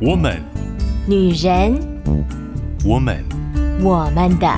[0.00, 0.40] 我们，
[1.08, 1.76] 女人，
[2.84, 3.24] 我们，
[3.82, 4.48] 我们的，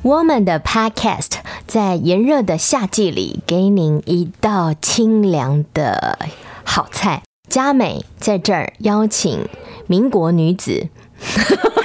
[0.00, 1.32] 我们的 Podcast
[1.66, 6.20] 在炎热的夏季里，给您一道清凉的
[6.62, 7.22] 好菜。
[7.48, 9.48] 佳美在这儿邀请
[9.88, 10.88] 民国女子。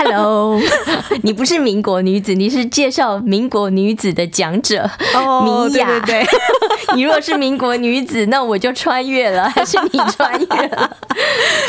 [0.09, 0.57] Hello，
[1.23, 5.99] 你不是民国女子，你是介绍民国女子的讲者哦，米娅。
[5.99, 6.27] 对对对，
[6.95, 10.89] 你若是民国女子，那我就穿越了，还 是你穿越了？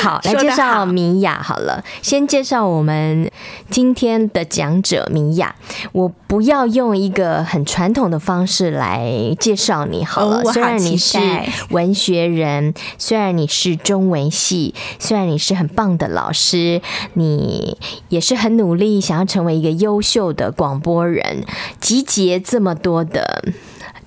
[0.02, 1.82] 好，来介绍米娅好了。
[2.01, 3.29] 先介绍我们
[3.70, 5.55] 今天的讲者米娅。
[5.93, 9.10] 我不要用一个很传统的方式来
[9.41, 10.43] 介绍你好了。
[10.45, 11.18] 哦、虽然你是
[11.70, 16.80] 文学人，虽然你是中文系，虽然你是很棒的老师，
[17.15, 17.77] 你
[18.09, 21.45] 也是是很努力想要成为一个优秀的广播人，
[21.80, 23.42] 集结这么多的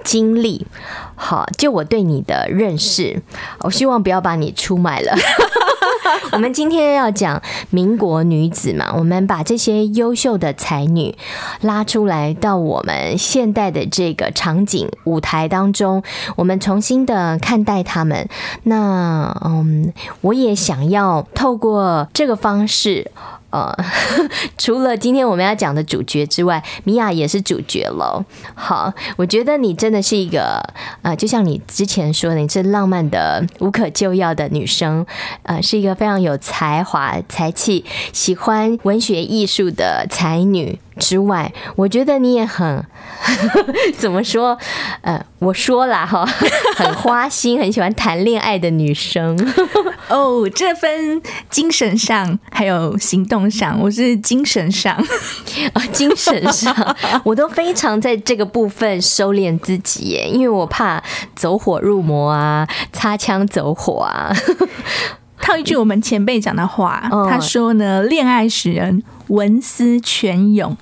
[0.03, 0.67] 经历。
[1.15, 3.23] 好，就我对你的认识，
[3.61, 5.15] 我希望不要把你出卖了。
[6.33, 7.41] 我们今天要讲
[7.71, 11.17] 民国女子嘛，我们把这些优秀的才女
[11.61, 16.03] 拉出来到我们现代的这个场景舞台当中，
[16.35, 18.29] 我们重新的看待她们。
[18.63, 19.91] 那嗯，
[20.21, 23.09] 我也想要透过这个方式。
[23.51, 23.71] 呃，
[24.57, 28.23] 除了今天我们要讲的主角之外，米娅也是主角喽。
[28.55, 30.61] 好，我觉得你真的是一个
[31.01, 35.05] 呃，就像你之前说的，你是浪漫的、无可救药的女生，
[35.43, 40.79] 呃，是一个非常有才华、才气、喜欢文学艺术的才女。
[40.97, 42.83] 之外，我觉得你也很
[43.97, 44.57] 怎么说？
[45.01, 46.25] 呃，我说了哈，
[46.75, 49.37] 很花心，很喜欢谈恋爱的女生。
[50.09, 54.93] 哦，这分精神上还有行动上，我是精神上
[55.73, 56.75] 啊，精神上
[57.23, 61.01] 我都非常在这个部分收敛自己耶，因为我怕
[61.35, 64.35] 走火入魔啊，擦枪走火啊。
[65.41, 69.01] 套一句我们前辈讲的话，他说呢：“恋爱使人
[69.31, 70.77] 文思泉涌。”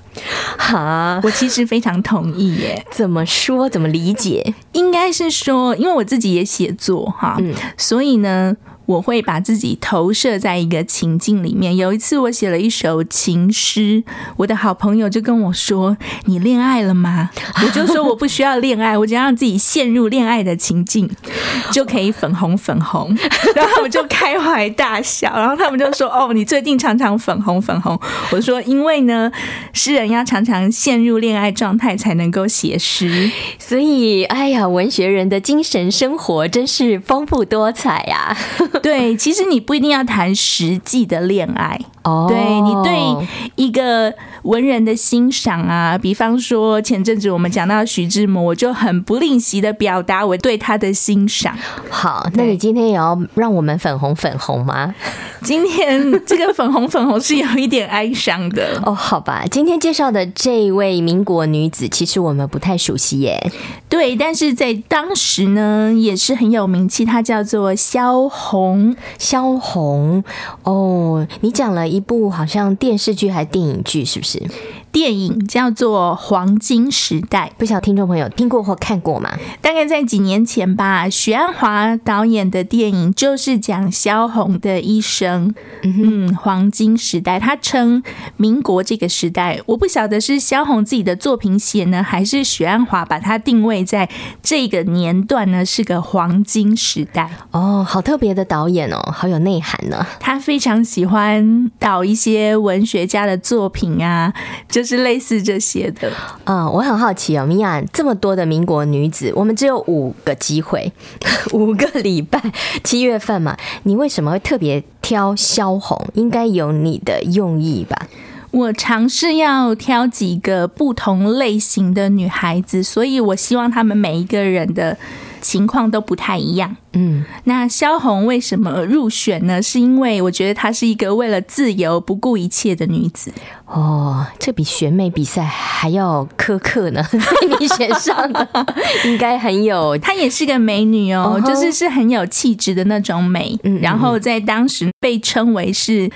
[0.58, 2.86] 哈，我其实非常同意耶。
[2.92, 3.70] 怎么说？
[3.70, 4.54] 怎么理解？
[4.74, 8.56] 应该是说，因为我自己也写作哈，嗯，所以呢。
[8.90, 11.78] 我会把自己投射在一个情境里面。
[11.78, 14.04] 有一次，我写了一首情诗，
[14.36, 15.96] 我的好朋友就跟我说
[16.26, 17.30] ：“你恋爱了吗？”
[17.64, 21.08] 我就说：“我不需要恋爱，我只要让自己陷入恋爱的情境，
[21.72, 23.16] 就可以粉红粉红。”
[23.56, 25.32] 然后我就开怀大笑。
[25.36, 28.00] 然后他们就说：“哦，你最近常常粉红粉红。”
[28.34, 29.32] 我说：“因为呢，
[29.72, 33.30] 诗人要常常陷入恋爱状态才能够写诗。
[33.60, 38.36] 所以，哎呀，文学人的精神生活真是丰富多彩呀。”
[38.84, 42.26] 对，其实你不一定要谈实际的恋爱哦。
[42.28, 44.14] 对，你对一个
[44.50, 51.56] 文人的欣赏啊，比方说前阵子我们讲到徐志摩，我就很不吝惜的表达我对他的欣赏。
[51.88, 54.96] 好，那你今天也要让我们粉红粉红吗？
[55.44, 58.92] 今天这个粉红粉红是有一点哀伤的 哦。
[58.92, 63.52] 好吧，今天介绍的这位民国女子，其实我们不太熟悉耶。
[63.88, 67.06] 对，但是在当时呢，也是很有名气。
[67.06, 70.24] 她叫做萧红，萧红。
[70.64, 74.39] 哦，你讲了一部好像电视剧还是电影剧，是不是？
[74.40, 74.89] 嗯。
[74.92, 79.32] 电影叫做《黄金时代》，不晓得听众朋友听过或看过吗？
[79.62, 81.10] 大概在几年前吧。
[81.10, 85.54] 许鞍华导演的电影就是讲萧红的一生。
[85.84, 88.04] 嗯，黄金时代，他称
[88.38, 89.62] 民国这个时代。
[89.68, 94.10] 我不晓得是萧红自己的作品写呢，还是许鞍华把它定位在
[94.42, 95.66] 这个年段呢？
[95.66, 97.30] 是个黄金时代。
[97.52, 100.06] 哦，好特别的导演哦，好有内涵呢。
[100.20, 104.34] 他非常喜欢导一些文学家的作品啊。
[104.68, 106.12] 就是类似这些的，
[106.46, 110.92] 嗯，我很好奇哦，米娅这么多的民国女子，我们只有五个机会，
[111.54, 112.42] 五个礼拜，
[112.84, 116.04] 七月份嘛，你为什么会特别挑萧红？
[116.14, 118.08] 应该有你的用意吧？
[118.52, 124.98] 我尝试要挑几个不同类型的女孩子，所以我希望她们每一个人的
[125.42, 126.76] 情况都不太一样。
[126.94, 129.62] 嗯，那萧红为什么入选呢？
[129.62, 133.32] 是因为我觉得她是一个为了自由不顾一切的女子。
[133.66, 137.06] 哦，这比选美比赛还要苛刻呢。
[137.12, 138.48] 被 你选上的
[139.06, 143.58] 应该很有，她也是个美女哦，就是是很有气质的那种美。
[143.64, 146.10] 嗯，然后在当时被称为是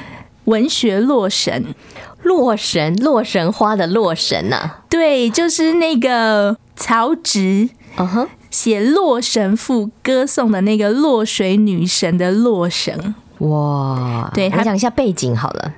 [0.46, 1.76] 文学洛神，
[2.24, 4.80] 洛神，洛神花的洛神呐、啊。
[4.90, 7.70] 对，就是那个曹植。
[7.98, 8.28] 嗯哼。
[8.54, 14.30] 写《洛神赋》歌颂的那个洛水女神的洛神，哇！
[14.32, 15.74] 对，他讲一下背景好了。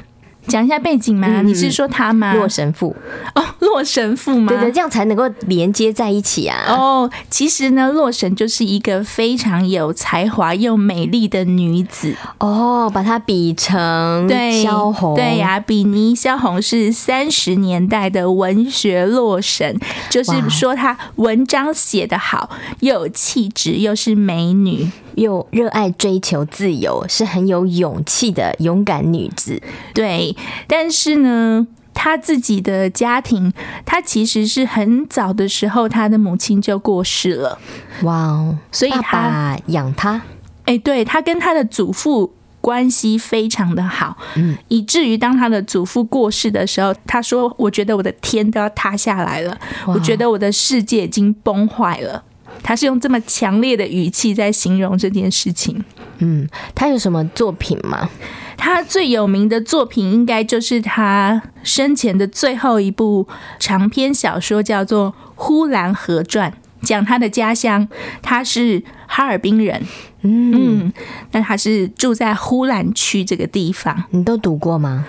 [0.48, 1.28] 讲一下背景吗？
[1.30, 2.34] 嗯、你是说他吗？
[2.34, 2.96] 洛神父
[3.34, 4.48] 哦，洛神父吗？
[4.50, 6.66] 对对，这样才能够连接在一起啊。
[6.70, 12.16] 哦，其实呢，洛神就是一个非常有才华又美丽的女子。
[12.40, 22.50] 哦，把她比成对萧红，对呀、啊，比尼萧红是三十年代的文学洛神，就是说她文章写得好，
[22.82, 24.90] 又有气质，又是美女。
[25.16, 29.62] 又热爱追求自由，是很有勇气的勇敢女子。
[29.94, 30.35] 对，
[30.68, 33.54] 但是呢，他自己的家庭，
[33.86, 37.60] 他其实是很早的时候，他的母亲就过世了。
[38.04, 38.58] 哇哦！
[38.72, 40.22] 所以他养他。
[40.66, 49.56] 哎，对，他跟他的祖父关系非常的好，嗯，以至于当他的祖父过世的时候，他说：“我觉得我的天都要塌下来了，
[49.86, 52.24] 我觉得我的世界已经崩坏了。”
[52.64, 55.84] 他是用这么强烈的语气在形容这件事情。
[56.20, 58.10] 嗯，他有什么作品吗？
[58.58, 63.28] 他最有名的作品应该就是他生前的最后一部
[63.60, 66.50] 长篇小说，叫做《呼兰河传》，
[66.82, 67.88] 讲他的家乡。
[68.22, 69.84] 他是哈尔滨人，
[70.22, 70.92] 嗯，
[71.32, 74.06] 那他是住在呼兰区这个地方。
[74.12, 75.06] 你都读过吗？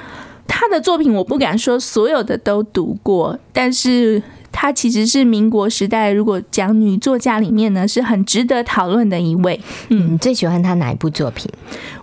[0.48, 4.22] 他的作品我不敢说所有的都读过，但是。
[4.66, 9.60] 她其实是民国时代，如果讲女作家里面呢，是很值得讨论的一位。
[9.90, 11.48] 嗯，你最喜欢她哪一部作品？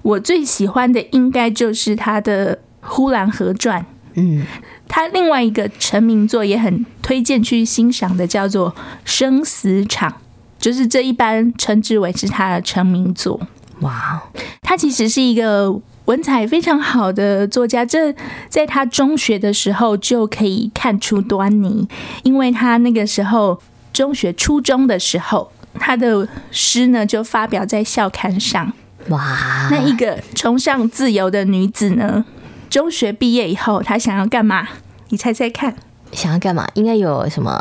[0.02, 3.82] 我最喜欢的应该就是她的《呼兰河传》。
[4.14, 4.46] 嗯，
[4.88, 8.72] 她另外一个成名作也很推荐去欣赏的，叫做
[9.04, 10.10] 《生死场》，
[10.58, 13.42] 就是这一般称之为是她的成名作。
[13.82, 14.24] 哇，
[14.62, 15.82] 她其实是一个。
[16.06, 18.14] 文采非常好的作家，这
[18.50, 21.88] 在他中学的时候就可以看出端倪，
[22.24, 23.62] 因为他那个时候
[23.94, 28.74] 中学初中的时候，他的诗呢就发表在校刊上。
[29.10, 32.26] 哇，那一个崇尚自由的女子呢，
[32.70, 34.68] 中学毕业以后，她想要干嘛？
[35.10, 35.76] 你猜猜看。
[36.14, 36.68] 想要干嘛？
[36.76, 37.60] 应该有什么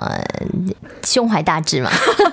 [1.04, 1.90] 胸怀大志嘛？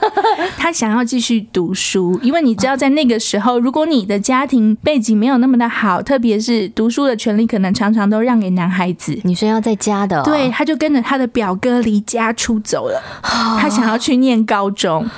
[0.58, 9.18] 他想要继续读书，因为你知道，在那个时候，如果你的家庭背景没有那么的好，特别是读书的权利，可能常常都让给男孩子。
[9.24, 10.20] 女生要在家的。
[10.20, 13.02] 哦，对，他就跟着他的表哥离家出走了。
[13.22, 15.10] 他想要去念高中，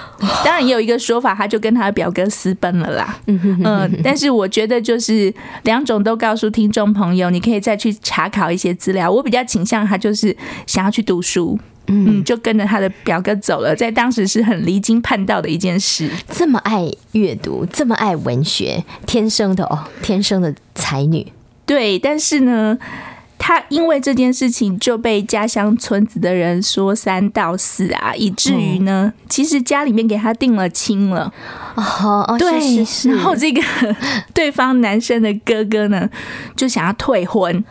[0.45, 3.17] 当然也有一个说法，他就跟他的表哥私奔了啦。
[3.27, 5.33] 嗯嗯，但是我觉得就是
[5.63, 9.11] 两种都告诉听众朋友，你可以再去查考一些资料。
[9.11, 10.90] 我比较倾向他就是想要。
[10.91, 11.57] 去读书，
[11.87, 16.09] 嗯，就跟着他的表哥走了，在当时是很离经叛道的一件事。
[16.29, 21.31] 这么爱阅读，这么爱文学，天生的哦，天生的才女。
[21.65, 22.77] 对，但是呢，
[23.37, 31.33] 他因为这件事情就被家乡村子的人说三道四啊，以至于呢，嗯、其实家里面给他定了亲了。
[31.75, 33.61] 哦，哦对，是是是，然后这个
[34.33, 36.09] 对方男生的哥哥呢，
[36.55, 37.63] 就想要退婚。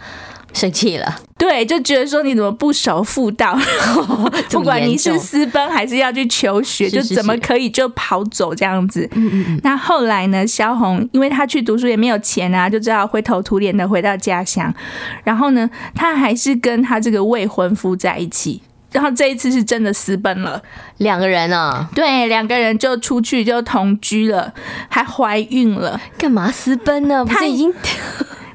[0.52, 3.56] 生气了，对，就觉得说你怎么不守妇道？
[4.50, 9.08] 不管你是私奔还是要去求学，就怎么可以就跑走这样子？
[9.14, 9.60] 是是是。
[9.62, 10.46] 那后来呢？
[10.46, 14.74] 萧红因为她去读书也没有钱啊，就只好灰头土脸的回到家乡。
[15.22, 18.60] 然后呢，她还是跟她这个未婚夫在一起。
[18.92, 20.60] 然后这一次是真的私奔了，
[20.96, 24.52] 两个人啊，对，两个人就出去就同居了，
[24.88, 26.00] 还怀孕了。
[26.18, 27.24] 干嘛私奔呢？
[27.24, 27.72] 他已经？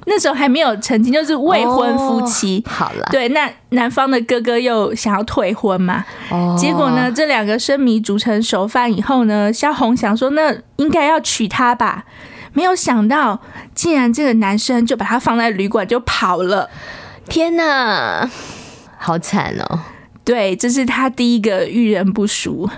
[0.06, 2.64] 那时候还没有成亲，就是未婚夫妻。
[2.66, 6.06] 哦、好了，对，那男方的哥哥又想要退婚嘛。
[6.30, 6.56] 哦。
[6.58, 12.06] 结果呢，这两个生米煮成熟饭以后呢，萧红想说，那应该要娶她吧。
[12.54, 13.42] 没有想到，
[13.74, 16.70] 竟然这个男生就把她放在旅馆就跑了。
[17.28, 18.30] 天哪，
[18.98, 19.80] 好惨哦！
[20.24, 22.70] 对，这是他第一个遇人不淑。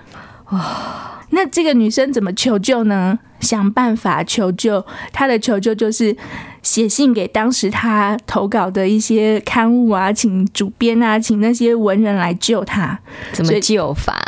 [0.52, 1.17] 哇、哦。
[1.38, 3.20] 那这个女生怎么求救呢？
[3.42, 6.18] 想办法求救，她的求救就是
[6.64, 12.98] 写信给当时她投稿的一些刊物啊，请主编啊，请那些文人来救她。
[13.32, 14.20] 怎么救法？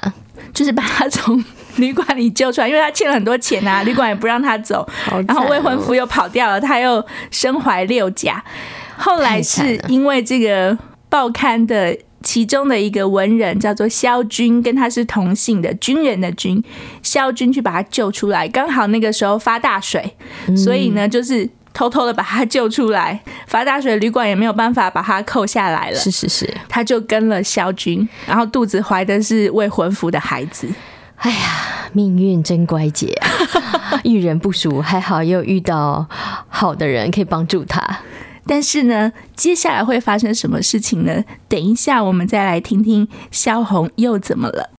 [0.53, 1.43] 就是把她从
[1.77, 8.43] 旅馆里救出来，因为她欠了很多钱啊，旅馆也不让她走，哦、然后未婚夫又跑掉了，她又身怀六甲。
[8.95, 10.77] 后来是因为这个
[11.09, 11.97] 报刊的。
[12.21, 16.61] 其中的一个文人叫做萧军，跟他是同姓的军人的军，
[17.01, 20.15] 萧军去把他救出来，刚好那个时候发大水，
[20.57, 23.19] 所以呢，就是偷偷的把他救出来。
[23.47, 25.95] 发大水，旅馆也没有办法把他扣下来了。
[25.95, 30.67] 是是是，他就跟了萧军，然后肚子怀的是未婚夫的孩子。
[31.15, 31.37] 哎呀，
[31.91, 36.07] 命运真乖姐啊， 遇人不淑，还好又遇到
[36.47, 37.99] 好的人可以帮助他。
[38.51, 41.23] 但是呢，接下来会发生什么事情呢？
[41.47, 44.71] 等一下，我们再来听听萧红又怎么了。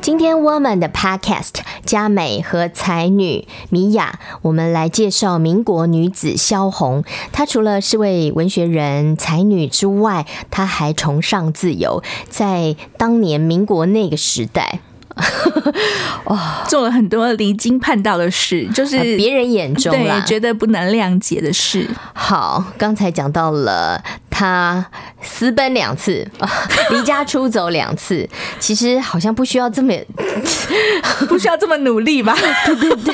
[0.00, 7.04] 今天 Woman 的 Podcast 佳美和才女米娅，我们来介绍民国女子萧红。
[7.30, 14.80] 她除了是位文学人才女之外，她还崇尚自由，在当年民国那个时代。
[16.24, 21.88] 哦，做了很多离经叛道的事，就是别人眼中对觉得不能谅解的事。
[22.14, 24.02] 好，刚才讲到了
[24.38, 24.86] 他
[25.20, 26.24] 私奔两次，
[26.90, 28.28] 离家出走两次，
[28.60, 29.92] 其实好像不需要这么
[31.28, 32.36] 不需要这么努力吧？
[32.64, 33.12] 对 对对，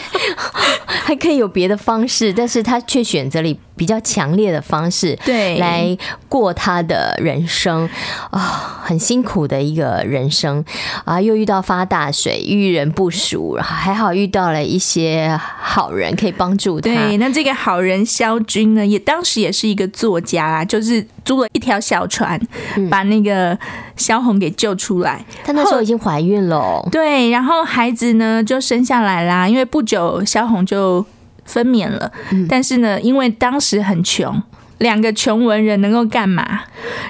[0.86, 5.96] 还可以有别的方式，但是他却选择了比较强烈的方式，对，来
[6.28, 7.88] 过他的人生。
[8.30, 10.62] 啊，很辛苦的一个人生。
[11.06, 16.90] 啊，又遇到发大水，遇人不熟，还好遇到了一些好人可以帮助他。
[16.90, 22.40] 对，那这个好人肖军呢，也当时也是一个作家啦，就是租了一条小船，
[22.76, 23.58] 嗯、把那个
[23.96, 25.24] 萧红给救出来。
[25.44, 31.04] 她那时候已经怀孕了，对，然后孩子呢就生下来啦，因为不久萧红就。
[31.46, 32.10] 分娩了，
[32.48, 34.42] 但是呢，因为当时很穷，
[34.78, 36.62] 两个穷文人能够干嘛？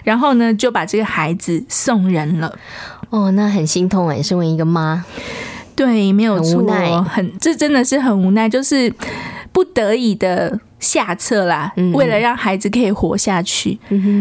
[0.02, 2.52] 然后呢，就把这个孩子送人了。
[3.11, 5.04] 哦，那很心痛哎，身为一个妈，
[5.76, 8.92] 对，没有错，很无奈，很，这真的是很无奈，就是
[9.52, 13.81] 不得已的下策啦，为了让孩子可以活下去。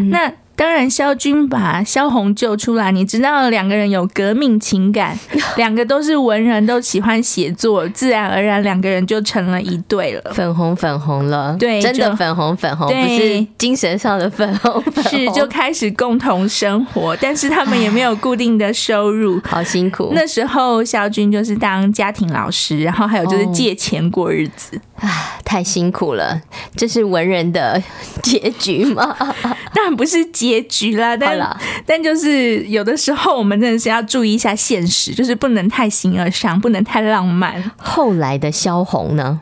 [0.09, 0.31] 那。
[0.55, 2.91] 当然，萧军把萧红救出来。
[2.91, 5.17] 你知道，两个人有革命情感，
[5.57, 11.57] 两个都是文人，都喜欢写作，自然而然两个人就成了一对了，粉红粉红了。
[11.57, 15.19] 对，真的粉红粉红，不是精神上的粉红粉红。
[15.19, 20.11] 是，就开始共同生活，但是他们也没有固定的收入， 好辛苦。
[20.13, 24.79] 那时候，萧军就是当家庭老师，然后还有就是借钱过日子。
[24.99, 26.41] 啊，太辛苦了，
[26.75, 27.79] 这是文人的
[28.23, 29.15] 结局吗？
[29.71, 31.55] 当然不是结局啦，但啦
[31.85, 37.63] 但就是有的时候我们真的是要注意一下现实，就是不能太形而上，不能太浪漫。
[37.77, 39.41] 后来的萧红呢？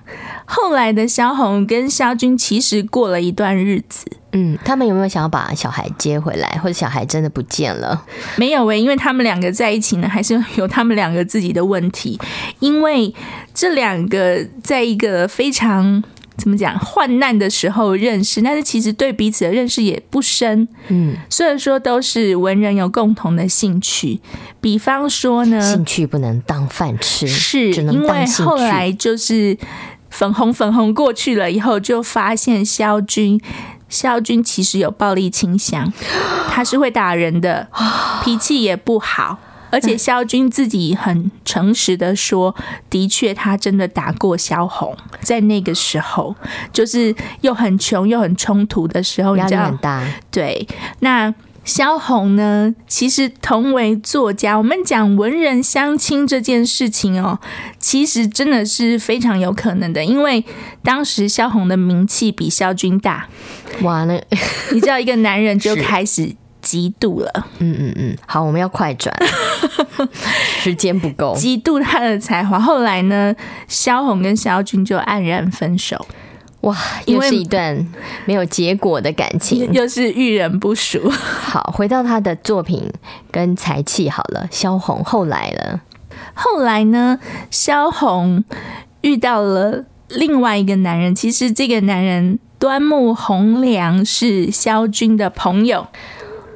[0.54, 4.06] 后来的萧红跟萧军其实过了一段日子。
[4.34, 8.06] 嗯，他们有没有想要把小孩接回来，或者小孩真的不见了？
[8.36, 12.20] 没有诶，因为他们两个在一起呢，还是有他们两个自己的问题。
[12.60, 13.14] 因为
[13.54, 16.04] 这两个在一个非常
[16.36, 20.68] 怎么讲患难的时候认识，但是其实对彼此的认识也不深。
[20.90, 24.20] 嗯，虽然说都是文人，有共同的兴趣，
[24.60, 27.72] 比方说呢，兴趣不能当饭吃，是。
[27.72, 29.58] 因为后来就是
[30.12, 33.42] 粉红粉红过去了以后，就发现萧军。
[33.90, 35.92] 萧军其实有暴力倾向，
[36.50, 37.68] 他是会打人的，
[38.24, 39.38] 脾气也不好，
[39.70, 42.56] 而且肖军自己很诚实的说，
[42.90, 46.34] 的确他真的打过萧红，在那个时候，
[46.72, 50.02] 就是又很穷又很冲突的时候，压力很大。
[50.30, 50.66] 对，
[51.00, 51.34] 那。
[51.64, 57.40] 萧红呢，其实同为作家，我们讲文人相亲这件事情哦，
[57.78, 60.44] 其实真的是非常有可能的，因为
[60.84, 63.28] 当时萧红的名气比萧军大，
[63.84, 64.20] 哇，那
[64.74, 69.16] 你知道一个男人就开始嫉妒了，嗯嗯嗯，好，我们要快转，
[70.64, 73.36] 时间不够，嫉妒他的才华，后来呢，
[73.68, 76.08] 萧红跟萧军就黯然分手。
[76.62, 77.88] 哇，又是一段
[78.26, 81.10] 没有结果的感情， 又是遇人不淑。
[81.10, 82.92] 好，回到他的作品
[83.32, 84.48] 跟才气好了。
[84.52, 85.82] 萧红后来了，
[86.34, 87.20] 后来呢？
[87.50, 88.44] 萧红
[89.02, 95.88] 遇到了另外一个男人，其实这个男人端木蕻良是萧军的朋友。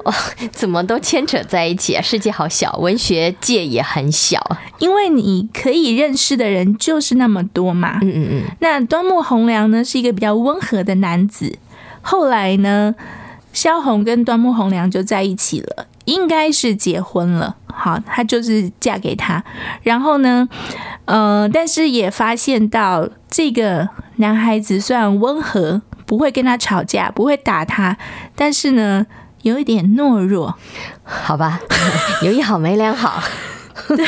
[0.06, 0.14] 哦，
[0.52, 2.00] 怎么都牵扯在一起啊？
[2.00, 4.40] 世界好小，文学界也很小。
[4.78, 7.98] 因为你可以认识的人就是那么多嘛。
[8.02, 8.42] 嗯嗯嗯。
[8.60, 11.58] 那端木蕻良呢，是一个比较温和的男子。
[12.02, 12.94] 后来呢，
[13.52, 17.56] 萧红跟端木蕻良就在一起了，应该是结婚了。
[17.66, 19.42] 好，她就是嫁给他。
[19.82, 20.48] 然后呢，
[21.06, 27.96] 呃，但是也发现到这个男孩子虽然温和，不会跟他吵架，不会打他，
[28.36, 29.04] 但是呢。
[29.46, 30.56] 有一点懦弱，
[31.04, 31.60] 好吧，
[32.20, 33.22] 有一好没两好，
[33.86, 34.04] 对，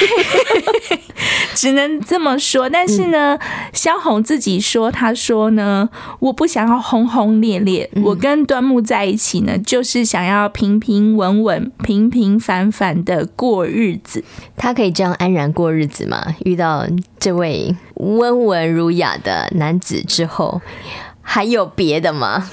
[1.54, 2.68] 只能这么说。
[2.68, 3.38] 但是呢，
[3.72, 14.24] 萧红自己说，他说呢，我不想要轰轰烈烈，我跟端木在一起呢，就是想要平平稳稳、平平凡凡的过日子。
[14.56, 16.34] 他可以这样安然过日子吗？
[16.44, 16.84] 遇到
[17.20, 20.60] 这位温文儒雅的男子之后，
[21.22, 22.50] 还有别的吗？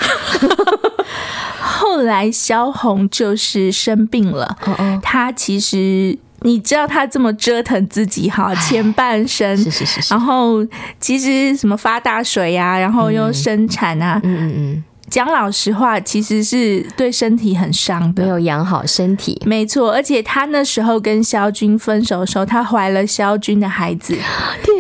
[1.76, 4.58] 后来萧红就是生病了，
[5.02, 10.66] 他其实你知道他这么折腾自己哈，前半生是是是，然后
[11.00, 19.42] 其实什么发大水呀，然后又生产啊，嗯嗯嗯，讲老实话，其实是对身体很伤的，没有养好身体。
[19.46, 24.16] 没错，而且她那时候跟萧军分手的时候，她怀了萧军的孩子，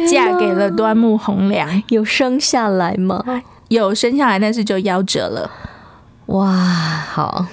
[0.10, 3.24] 嫁给了端木蕻良，有生下来吗？
[3.70, 5.50] 有生下来，但是就夭折了。
[6.28, 7.48] 哇，好。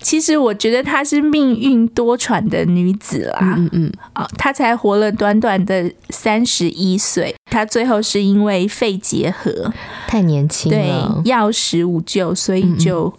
[0.00, 9.72] 其实我觉得她是命运多舛的女子啦，嗯嗯，啊，她才活了短短的三十一岁，她最后是因为肺结核，
[10.08, 13.14] 太年轻了，对，药石无救，所以就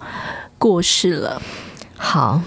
[0.57, 1.41] 过世了。
[1.95, 2.41] 好，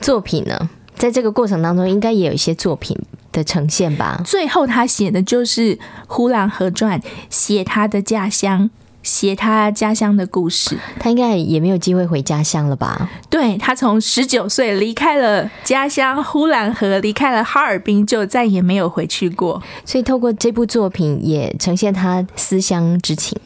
[0.00, 2.98] 作品呢，在这个过程当中，应该也有一些作品
[3.30, 4.22] 的呈现吧？
[4.24, 5.76] 最后她写的就是
[6.06, 8.70] 《呼兰河传》，写她的家乡。
[9.06, 13.08] 写他家乡的故事，他应该也没有机会回家乡了吧？
[13.30, 19.62] 对，他从十九岁离开了家乡呼兰河，离开了哈尔滨，就再也没有回去过。
[19.84, 23.38] 所以透过这部作品，也呈现他思乡之情。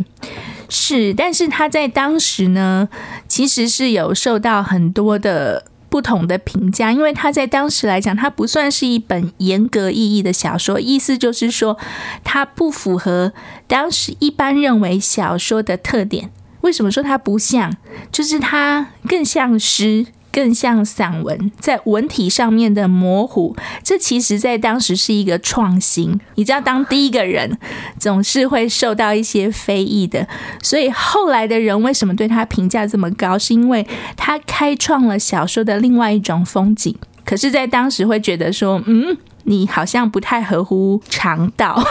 [0.71, 2.89] 是，但是他在当时呢，
[3.29, 5.65] 其实是有受到很多的。
[5.91, 11.77] 不同的评价，因为他在当时来讲，他不算是一本严格意义的小说，意思就是说，
[12.25, 13.33] 它不符合
[13.67, 16.31] 当时一般认为小说的特点。
[16.61, 17.77] 为什么说它不像？
[18.13, 20.07] 就是它更像诗。
[20.33, 26.21] 更像散文，在文体上面的模糊，这其实在当时是一个创新。
[26.35, 27.59] 你知道，当第一个人
[27.99, 30.27] 总是会受到一些非议的，
[30.63, 33.39] 所以后来的人为什么对他评价这么高？
[33.39, 36.95] 是因为他开创了小说的另外一种风景。
[37.25, 39.17] 可是，在当时会觉得说，嗯。
[39.45, 41.83] 你好像不太合乎常道，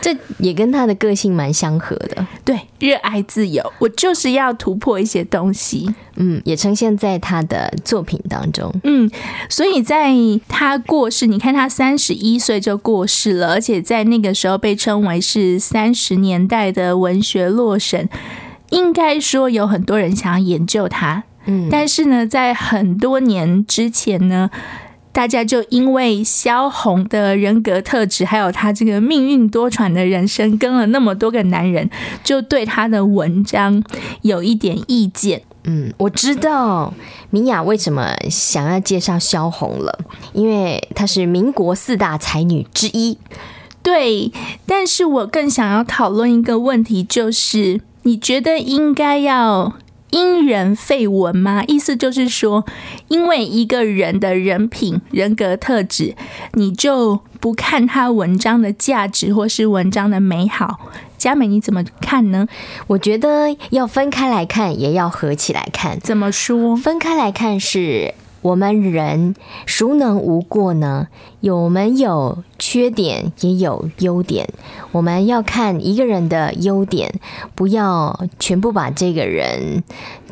[0.00, 2.26] 这也跟他的个性蛮相合的。
[2.44, 5.94] 对，热爱自由，我就是要突破一些东西。
[6.16, 8.72] 嗯，也呈现在他的作品当中。
[8.84, 9.10] 嗯，
[9.48, 10.12] 所以在
[10.48, 18.08] 他过世，你看他三十一岁就过世了，而且在那个时候被称为是三十年代的文学洛神，
[18.70, 21.24] 应该说有很多人想要研究他。
[21.46, 24.50] 嗯，但是呢，在很多年之前呢。
[25.14, 31.88] 大家就因为萧红的人格特质，还有她这个命运多舛的人生，跟了那么多个男人，
[32.24, 33.80] 就对她的文章
[34.22, 35.42] 有一点意见。
[35.62, 36.92] 嗯，我知道
[37.30, 40.00] 米娅为什么想要介绍萧红了，
[40.32, 43.16] 因为她是民国四大才女之一。
[43.84, 44.32] 对，
[44.66, 49.74] 但是我更想要讨论一个问题，就是你觉得应该要。
[50.14, 51.64] 因人废文吗？
[51.66, 52.64] 意思就是说，
[53.08, 56.14] 因为一个人的人品、人格特质，
[56.52, 60.78] 你就不看他文章的价值或是文章的美好。
[61.18, 62.46] 佳美，你怎么看呢？
[62.86, 65.98] 我觉得要分开来看，也要合起来看。
[65.98, 66.76] 怎么说？
[66.76, 68.14] 分开来看是。
[68.44, 71.08] 我们人孰能无过呢？
[71.40, 74.46] 有我们有缺点，也有优点。
[74.92, 77.10] 我们要看一个人的优点，
[77.54, 79.82] 不要全部把这个人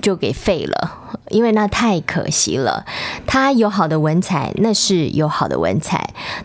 [0.02, 0.92] 就给废了，
[1.30, 2.84] 因为那太可惜了。
[3.26, 5.98] 他有好的文采，那是有好的文采；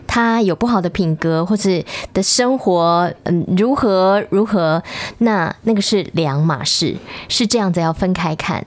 [0.06, 4.82] 他有不好的品格，或是的生活，嗯，如何如何，
[5.18, 6.96] 那那个是两码事，
[7.28, 8.66] 是这样子，要分开看。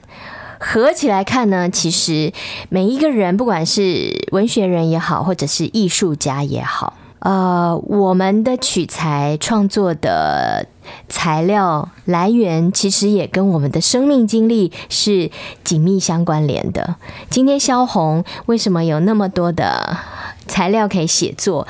[0.71, 2.31] 合起来看呢，其实
[2.69, 10.65] 每一个人，不管是文学人也好，或者是艺术家也好，呃，我们的取材创作的
[11.09, 15.29] 材料来源，其实也跟我们的生命经历是
[15.65, 16.95] 紧密相关联的。
[17.29, 19.97] 今天萧红为什么有那么多的
[20.51, 21.65] 材料可以写作？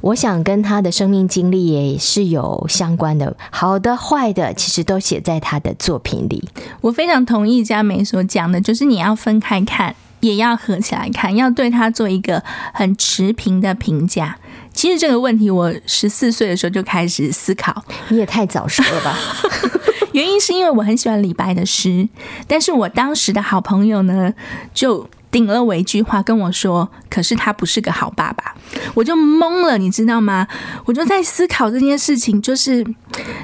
[0.00, 6.48] 我想跟他的生命经历也是有相关的，好的、坏的，其实都写在他的作品里。
[6.80, 12.42] 我非常同意佳美所讲的，就是你要分开看，也要合起来看，要对他做一个
[12.72, 14.38] 很持平的评价。
[14.72, 17.84] 其实这个问题，我十四岁的时候就开始思考。
[18.08, 19.14] 你也太早熟了吧？
[20.12, 22.08] 原因是因为我很喜欢李白的诗，
[22.48, 24.32] 但是我当时的好朋友呢，
[24.72, 25.06] 就。
[25.32, 28.54] 顶了我一句话跟我说：“可是他不是个好爸爸。”
[28.94, 30.46] 我就懵了，你知道吗？
[30.84, 32.86] 我就在思考这件事情，就是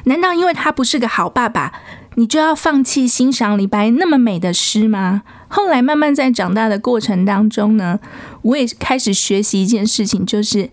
[0.04, 1.72] 难道因为他不是个好爸爸，
[2.16, 5.22] 你就要放弃欣赏李白那么美的诗吗？
[5.48, 7.98] 后来慢慢在长大的过程当中呢，
[8.42, 10.68] 我也开始学习一件事情，就是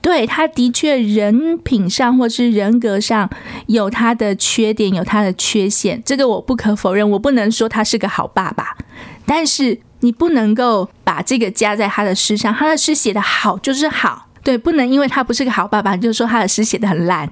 [0.00, 3.30] 对他的确人品上或是人格上
[3.68, 7.08] 有他的缺点，有他的缺陷，这个我不可否认。
[7.12, 8.76] 我不能说他是个好爸爸，
[9.24, 9.80] 但是。
[10.00, 17.28] 你不能够把这个加在他的诗上，他的诗写的好就是好，对，不能因为他不是个好爸爸，就说他的诗写的很烂，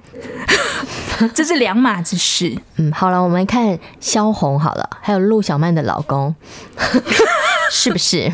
[1.33, 2.57] 这是两码子事。
[2.77, 6.35] 嗯，好了，我们看萧红好了，还有陆小曼的老公
[7.71, 8.31] 是不是？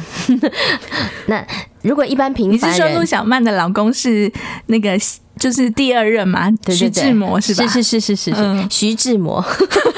[1.27, 1.45] 那
[1.83, 4.31] 如果一般平凡人，你是说陆小曼的老公是
[4.67, 4.97] 那个
[5.41, 6.51] 就是第二任嘛？
[6.67, 7.65] 徐志摩是吧？
[7.65, 9.43] 是是是是是是，嗯、徐志摩。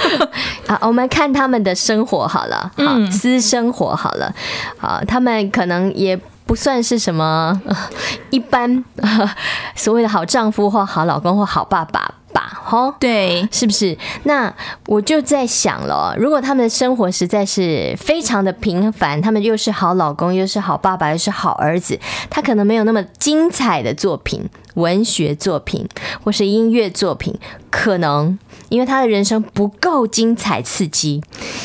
[0.68, 4.34] 啊，我们看他们的生活好了，好、嗯、私生活好了，
[4.80, 7.62] 啊，他们可能也不算是什么
[8.30, 8.86] 一般
[9.76, 12.16] 所谓的好丈夫或好老公或好爸爸。
[12.34, 13.96] 吧，哈，对，是不是？
[14.24, 14.52] 那
[14.88, 22.00] 我就在想了，如果他们的生活实在是非常的平凡，他们又是好老公，又是好爸爸，又是好儿子，
[22.32, 25.88] 他可能没有那么精彩的作品，文学作品
[26.24, 27.36] 或是音乐作品，
[27.70, 28.38] 可能。
[28.70, 31.22] 因为他的人生不够精彩刺激，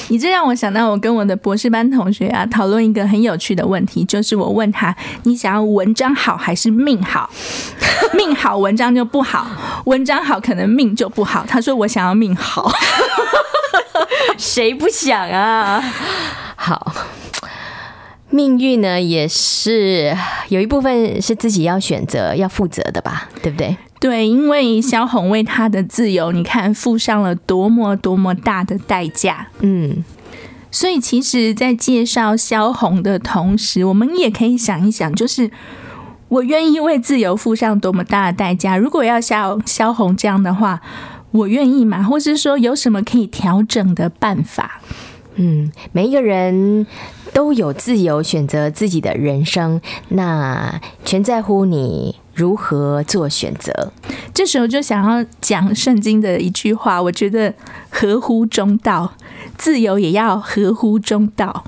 [0.09, 7.31] 你这让我想到我跟我的博士班同学啊讨论一个很有趣的问题，就是我问他：你想要文章好还是命好？
[8.13, 9.47] 命好文章就不好，
[9.87, 11.47] 文章好可能命就不好。
[11.49, 12.71] 他说我想要命好，
[14.37, 15.83] 谁不想啊？
[16.57, 16.93] 好，
[18.31, 20.17] 命运呢也是
[20.49, 23.77] 有一部分是自己要选择、要负责的吧，对不对？
[24.01, 29.49] 对，因为萧红为他的自由，你看付上了多么多么大的代价。
[29.61, 30.05] 嗯，
[30.71, 35.51] 所以其实，在介绍萧红的同时，我们也可以想一想，就是
[36.29, 38.77] 我愿意为自由付上多么大的代价。
[38.77, 40.81] 如果要像萧红这样的话，
[41.33, 42.03] 我愿意吗？
[42.03, 44.81] 或是说，有什么可以调整的办法？
[45.41, 46.87] 嗯，每一个人
[47.33, 52.17] 都有自由选择自己的人生，那全在乎你。
[52.35, 53.91] 如何做选择？
[54.33, 57.53] 这时候就想要讲圣经的一句话，我觉得
[57.91, 59.15] 合乎中道，
[59.57, 61.65] 自由也要合乎中道。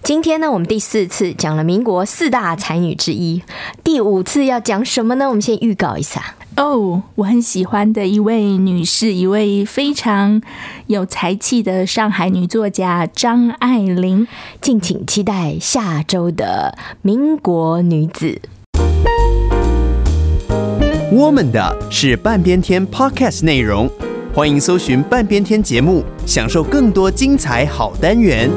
[0.00, 3.42] 今天呢，我们第四次讲了民国四大才女之一，
[3.82, 5.28] 第五次要讲什么呢？
[5.28, 10.42] 我们先预告一下哦，oh, 我很喜欢的一位女士，一位非常
[10.86, 14.26] 有才气的上海女作家张爱玲，
[14.60, 18.40] 敬请期待下周的民国女子。
[21.10, 23.90] 我们的是半边天 Podcast 内容，
[24.34, 28.50] 欢迎搜寻半边天节目，享受更多精彩好单元。